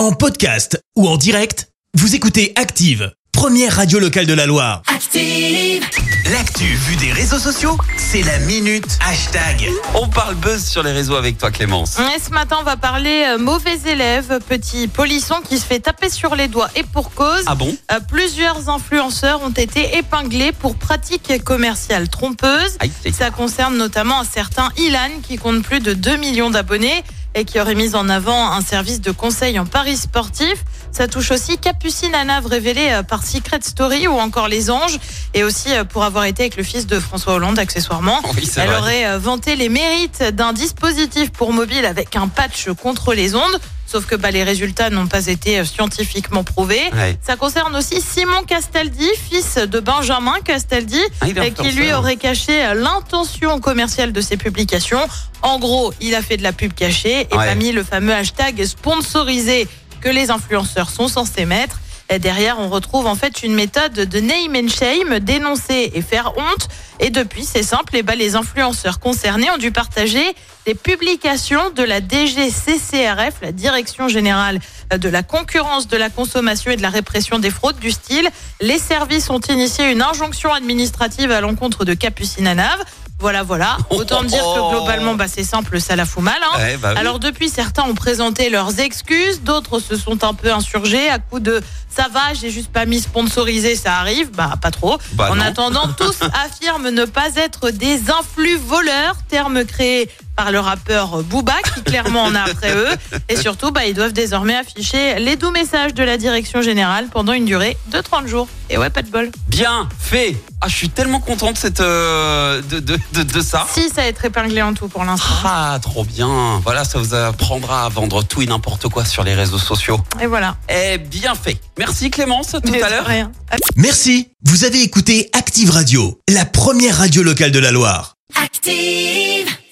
En 0.00 0.12
podcast 0.12 0.80
ou 0.96 1.06
en 1.06 1.18
direct, 1.18 1.68
vous 1.92 2.14
écoutez 2.14 2.54
Active, 2.56 3.12
première 3.32 3.76
radio 3.76 3.98
locale 3.98 4.24
de 4.24 4.32
la 4.32 4.46
Loire. 4.46 4.80
Active. 4.86 5.84
L'actu 6.32 6.64
vue 6.64 6.96
des 6.96 7.12
réseaux 7.12 7.38
sociaux, 7.38 7.76
c'est 7.98 8.22
la 8.22 8.38
minute 8.38 8.98
hashtag. 9.06 9.68
On 9.94 10.08
parle 10.08 10.36
buzz 10.36 10.64
sur 10.64 10.82
les 10.82 10.92
réseaux 10.92 11.16
avec 11.16 11.36
toi 11.36 11.50
Clémence. 11.50 11.98
Et 12.16 12.18
ce 12.18 12.30
matin, 12.30 12.56
on 12.60 12.62
va 12.64 12.78
parler 12.78 13.24
euh, 13.28 13.36
mauvais 13.36 13.78
élève, 13.84 14.38
petit 14.48 14.88
polisson 14.88 15.34
qui 15.46 15.58
se 15.58 15.66
fait 15.66 15.80
taper 15.80 16.08
sur 16.08 16.34
les 16.34 16.48
doigts 16.48 16.70
et 16.76 16.82
pour 16.82 17.12
cause. 17.12 17.42
Ah 17.44 17.54
bon 17.54 17.76
Euh, 17.92 18.00
Plusieurs 18.08 18.70
influenceurs 18.70 19.42
ont 19.42 19.50
été 19.50 19.98
épinglés 19.98 20.52
pour 20.52 20.76
pratiques 20.76 21.44
commerciales 21.44 22.08
trompeuses. 22.08 22.76
Aïe, 22.78 22.90
aïe. 23.04 23.12
Ça 23.12 23.30
concerne 23.30 23.76
notamment 23.76 24.20
un 24.20 24.24
certain 24.24 24.70
Ilan 24.78 25.10
qui 25.22 25.36
compte 25.36 25.62
plus 25.62 25.80
de 25.80 25.92
2 25.92 26.16
millions 26.16 26.48
d'abonnés 26.48 27.04
et 27.34 27.44
qui 27.44 27.60
aurait 27.60 27.74
mis 27.74 27.94
en 27.94 28.08
avant 28.08 28.50
un 28.52 28.60
service 28.60 29.00
de 29.00 29.10
conseil 29.10 29.58
en 29.58 29.66
paris 29.66 29.96
sportif. 29.96 30.64
Ça 30.92 31.06
touche 31.06 31.30
aussi 31.30 31.58
Capucine 31.58 32.14
Anave 32.14 32.46
révélée 32.46 32.90
euh, 32.90 33.02
par 33.02 33.24
Secret 33.24 33.60
Story 33.62 34.08
ou 34.08 34.18
encore 34.18 34.48
Les 34.48 34.70
Anges 34.70 34.98
et 35.34 35.44
aussi 35.44 35.72
euh, 35.72 35.84
pour 35.84 36.02
avoir 36.04 36.24
été 36.24 36.42
avec 36.42 36.56
le 36.56 36.64
fils 36.64 36.86
de 36.86 36.98
François 36.98 37.34
Hollande 37.34 37.58
accessoirement. 37.58 38.18
Oui, 38.34 38.50
Elle 38.56 38.66
vrai. 38.68 38.76
aurait 38.78 39.06
euh, 39.06 39.18
vanté 39.18 39.54
les 39.54 39.68
mérites 39.68 40.22
d'un 40.34 40.52
dispositif 40.52 41.30
pour 41.30 41.52
mobile 41.52 41.84
avec 41.84 42.16
un 42.16 42.26
patch 42.26 42.68
contre 42.82 43.14
les 43.14 43.34
ondes. 43.36 43.60
Sauf 43.90 44.06
que 44.06 44.14
bah, 44.14 44.30
les 44.30 44.44
résultats 44.44 44.88
n'ont 44.88 45.08
pas 45.08 45.26
été 45.26 45.58
euh, 45.58 45.64
scientifiquement 45.64 46.44
prouvés. 46.44 46.90
Ouais. 46.92 47.18
Ça 47.26 47.34
concerne 47.34 47.74
aussi 47.74 48.00
Simon 48.00 48.44
Castaldi, 48.46 49.08
fils 49.28 49.56
de 49.56 49.80
Benjamin 49.80 50.36
Castaldi, 50.44 51.00
Ah, 51.20 51.26
et 51.28 51.50
qui 51.50 51.72
lui 51.72 51.92
aurait 51.92 52.14
caché 52.16 52.64
euh, 52.64 52.74
l'intention 52.74 53.58
commerciale 53.58 54.12
de 54.12 54.20
ses 54.20 54.36
publications. 54.36 55.00
En 55.42 55.58
gros, 55.58 55.92
il 56.00 56.14
a 56.14 56.22
fait 56.22 56.36
de 56.36 56.44
la 56.44 56.52
pub 56.52 56.72
cachée 56.72 57.26
et 57.32 57.36
Ouais. 57.36 57.46
pas 57.46 57.54
mis 57.56 57.72
le 57.72 57.82
fameux 57.82 58.14
hashtag 58.14 58.64
sponsorisé 58.64 59.66
que 60.00 60.08
les 60.08 60.30
influenceurs 60.30 60.88
sont 60.90 61.08
censés 61.08 61.44
mettre. 61.44 61.80
Derrière, 62.18 62.58
on 62.58 62.68
retrouve 62.68 63.06
en 63.06 63.14
fait 63.14 63.44
une 63.44 63.54
méthode 63.54 63.92
de 63.92 64.20
name 64.20 64.56
and 64.56 64.68
shame, 64.68 65.20
dénoncer 65.20 65.92
et 65.94 66.02
faire 66.02 66.32
honte. 66.36 66.68
Et 66.98 67.10
depuis, 67.10 67.44
c'est 67.44 67.62
simple, 67.62 67.96
et 67.96 68.02
ben, 68.02 68.18
les 68.18 68.34
influenceurs 68.34 68.98
concernés 68.98 69.48
ont 69.50 69.58
dû 69.58 69.70
partager 69.70 70.24
des 70.66 70.74
publications 70.74 71.70
de 71.70 71.82
la 71.82 72.00
DGCCRF, 72.00 73.40
la 73.42 73.52
Direction 73.52 74.08
Générale 74.08 74.58
de 74.94 75.08
la 75.08 75.22
Concurrence, 75.22 75.88
de 75.88 75.96
la 75.96 76.10
Consommation 76.10 76.70
et 76.72 76.76
de 76.76 76.82
la 76.82 76.90
Répression 76.90 77.38
des 77.38 77.50
Fraudes, 77.50 77.78
du 77.78 77.90
style. 77.90 78.28
Les 78.60 78.78
services 78.78 79.30
ont 79.30 79.40
initié 79.40 79.90
une 79.90 80.02
injonction 80.02 80.52
administrative 80.52 81.30
à 81.30 81.40
l'encontre 81.40 81.84
de 81.84 81.94
Capucine 81.94 82.46
Anave. 82.46 82.82
Voilà, 83.20 83.42
voilà. 83.42 83.76
Autant 83.90 84.24
dire 84.24 84.42
que 84.42 84.70
globalement, 84.70 85.14
bah, 85.14 85.26
c'est 85.28 85.44
simple, 85.44 85.80
ça 85.80 85.94
la 85.94 86.06
fout 86.06 86.22
mal. 86.22 86.38
hein. 86.42 86.58
Ouais, 86.58 86.76
bah 86.78 86.90
oui. 86.94 86.98
Alors 87.00 87.18
depuis, 87.18 87.48
certains 87.50 87.82
ont 87.84 87.94
présenté 87.94 88.48
leurs 88.50 88.80
excuses, 88.80 89.42
d'autres 89.42 89.78
se 89.78 89.96
sont 89.96 90.24
un 90.24 90.34
peu 90.34 90.52
insurgés 90.52 91.08
à 91.10 91.18
coup 91.18 91.38
de 91.40 91.60
ça 91.94 92.06
va, 92.12 92.32
j'ai 92.34 92.50
juste 92.50 92.70
pas 92.72 92.86
mis 92.86 93.00
sponsorisé, 93.00 93.74
ça 93.74 93.96
arrive, 93.96 94.30
bah 94.30 94.54
pas 94.62 94.70
trop. 94.70 94.96
Bah 95.14 95.28
en 95.30 95.34
non. 95.36 95.42
attendant, 95.42 95.88
tous 95.98 96.20
affirment 96.44 96.88
ne 96.90 97.04
pas 97.04 97.34
être 97.36 97.70
des 97.70 98.10
influx 98.10 98.56
voleurs, 98.56 99.16
terme 99.28 99.64
créé 99.64 100.08
par 100.40 100.52
le 100.52 100.58
rappeur 100.60 101.22
Booba 101.22 101.52
qui 101.74 101.82
clairement 101.82 102.22
en 102.22 102.34
a 102.34 102.40
après 102.40 102.74
eux. 102.74 102.88
Et 103.28 103.36
surtout, 103.36 103.72
bah, 103.72 103.84
ils 103.84 103.92
doivent 103.92 104.14
désormais 104.14 104.56
afficher 104.56 105.18
les 105.18 105.36
doux 105.36 105.50
messages 105.50 105.92
de 105.92 106.02
la 106.02 106.16
direction 106.16 106.62
générale 106.62 107.08
pendant 107.12 107.34
une 107.34 107.44
durée 107.44 107.76
de 107.92 108.00
30 108.00 108.26
jours. 108.26 108.48
Et 108.70 108.78
ouais, 108.78 108.88
pas 108.88 109.02
de 109.02 109.10
bol. 109.10 109.30
Bien 109.48 109.86
fait. 109.98 110.34
Ah, 110.62 110.68
je 110.68 110.74
suis 110.76 110.88
tellement 110.88 111.20
content 111.20 111.52
de 111.52 111.58
cette 111.58 111.80
euh, 111.80 112.62
de, 112.62 112.78
de, 112.80 112.98
de, 113.12 113.22
de 113.22 113.40
ça. 113.42 113.66
Si 113.70 113.90
ça 113.90 113.96
va 114.00 114.06
être 114.06 114.24
épinglé 114.24 114.62
en 114.62 114.72
tout 114.72 114.88
pour 114.88 115.04
l'instant. 115.04 115.28
Ah, 115.44 115.78
trop 115.82 116.04
bien. 116.04 116.58
Voilà, 116.64 116.84
ça 116.84 116.98
vous 116.98 117.14
apprendra 117.14 117.84
à 117.84 117.90
vendre 117.90 118.22
tout 118.24 118.40
et 118.40 118.46
n'importe 118.46 118.88
quoi 118.88 119.04
sur 119.04 119.22
les 119.24 119.34
réseaux 119.34 119.58
sociaux. 119.58 120.00
Et 120.22 120.26
voilà. 120.26 120.56
Eh, 120.70 120.96
bien 120.96 121.34
fait. 121.34 121.60
Merci 121.78 122.10
Clémence, 122.10 122.52
tout 122.52 122.72
Mais 122.72 122.80
à 122.82 122.88
l'heure. 122.88 123.28
Merci, 123.76 124.30
vous 124.42 124.64
avez 124.64 124.80
écouté 124.80 125.28
Active 125.34 125.70
Radio, 125.70 126.18
la 126.30 126.46
première 126.46 126.96
radio 126.96 127.22
locale 127.22 127.50
de 127.50 127.58
la 127.58 127.72
Loire. 127.72 128.14
Active. 128.42 129.39